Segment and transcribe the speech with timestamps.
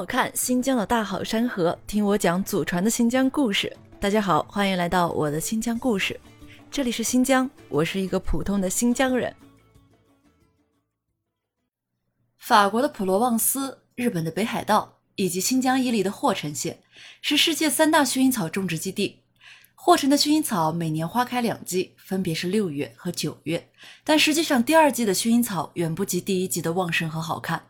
[0.00, 3.76] 我看新疆的大好山河，听我讲祖传的新疆故事。
[4.00, 6.18] 大家好，欢迎来到我的新疆故事。
[6.70, 9.36] 这里是新疆，我是一个普通的新疆人。
[12.38, 16.80] 法国的普罗旺斯、日本的北海道以及新疆伊犁的霍城县
[17.20, 19.20] 是世界三大薰衣草种植基地。
[19.74, 23.68] 霍城的薰衣草每年花开两季，分别是六月和九月，
[24.02, 27.66] 但实际上第二季的薰衣草远不及第一季的旺盛和好看。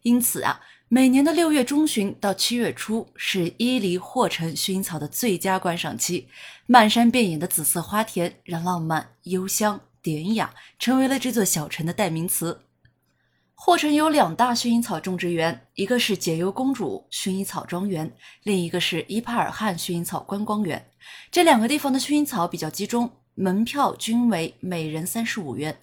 [0.00, 6.28] 因此啊，每年的六月中旬到七月初是伊犁霍城薰衣草的最佳观赏期。
[6.66, 12.60] 漫山遍野的紫色花田，让浪漫、幽香、典雅成为了这座小城的代名词。
[13.54, 20.90] 霍城有两大薰衣草种植园，一个是解忧公主薰衣草庄园，另一个是伊帕尔汗薰衣草观光园。
[21.30, 25.78] 这两个地方的薰衣草比较集中，门票均为每人三十五元。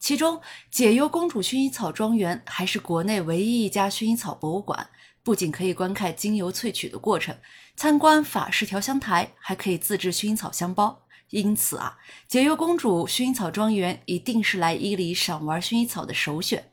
[0.00, 0.40] 其中，
[0.70, 4.88] 解忧公主薰衣草庄园还是国内唯一一家薰衣草博物馆，
[5.22, 7.36] 不仅可以观看精油萃取的过程，
[7.76, 11.02] 参观法式调香台，还可以自制薰衣草香包。
[11.28, 16.72] 因此啊，解忧公主薰衣草庄园一定是来伊犁赏玩薰衣草的首选。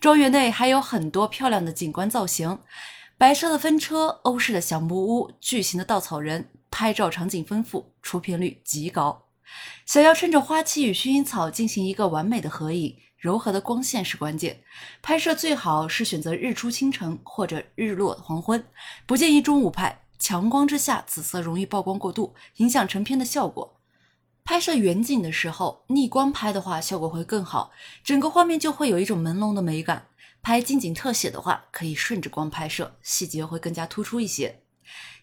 [0.00, 2.58] 庄园内还有很多漂亮的景观造型，
[3.18, 9.26] 白色的风车、欧式的小木屋、巨型的稻草人，拍照场景丰富，出片率极高。
[9.84, 14.62] 想要趁着花期与薰衣草进行一个完美的合影，柔和的光线是关键。
[15.02, 18.64] 拍摄最好是选择日出清晨或者日落黄昏，
[19.06, 23.80] 不建议中午拍，强光之下紫色容易曝光过度，影响成片的效果。
[24.44, 27.70] 拍摄远景的时候，逆光拍的话效果会更好，
[28.02, 30.08] 整个画面就会有一种朦胧的美感。
[30.42, 34.61] 拍近景特写的话，可以顺着光拍摄，细节会更加突出一些。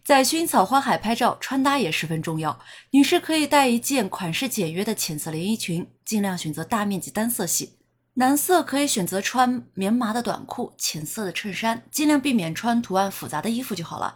[0.04, 2.60] 在薰衣草花海拍照，穿搭也十分重要。
[2.92, 7.78] 女士可以带一件款式简约的浅色连衣裙，尽量选择大面积单色系。
[8.16, 14.16] 男色可以选择穿棉麻的短裤、浅色的衬衫，尽量避免穿图案复杂的衣服就好了。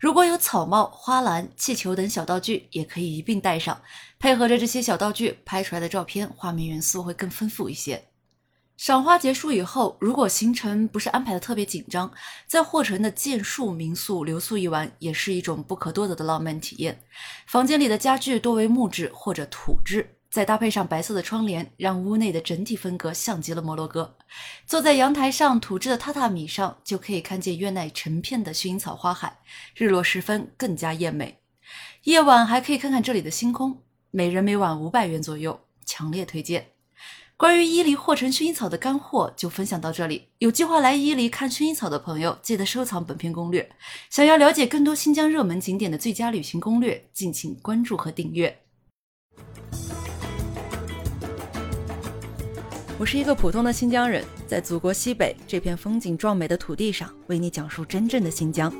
[0.00, 3.80] 如果有草帽、花篮、气球等小道具，也可以一并带上，
[4.18, 8.02] 配合着这些小道具拍出来的照片，画面元素会更丰富一些。
[8.76, 12.12] 赏花结束以后，如果行程不是安排的特别紧张，
[12.46, 17.00] 在霍城的建树民宿留宿一晚也是一种不可多得的浪漫体验。
[17.46, 24.16] 房间里的家具多为木质或者土质，再搭配上白色的窗帘，让屋内的整体风格像极了摩洛哥。
[24.66, 29.38] 坐在阳台上土质的榻榻米上，就可以看见院内成片的薰衣草花海，
[29.76, 31.38] 日落时分更加艳美。
[32.02, 36.73] 夜晚还可以看看这里的星空，每人每晚五百元左右，强烈推荐。
[37.44, 40.28] 关于伊犁霍城薰衣草的干货就分享到这里。
[40.38, 43.70] 有计划来伊犁看薰衣草的朋友，记得收藏本篇攻略。
[44.08, 48.58] 想要了解更多新疆热门景点的最佳旅行攻略，敬请关注和订阅。
[52.98, 58.74] 我是一个普通的新疆人，在祖国西北这片风景壮美的土地上，为你讲述真正的新疆。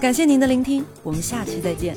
[0.00, 1.94] 感谢您的聆听，我们下期再见。